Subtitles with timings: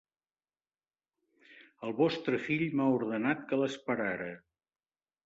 [1.87, 4.31] El vostre fill m'ha ordenat que l'esperara.